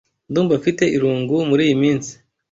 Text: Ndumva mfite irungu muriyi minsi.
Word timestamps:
Ndumva 0.29 0.53
mfite 0.59 0.83
irungu 0.95 1.35
muriyi 1.49 1.75
minsi. 1.81 2.11